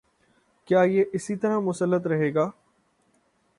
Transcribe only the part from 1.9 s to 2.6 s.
رہے گا؟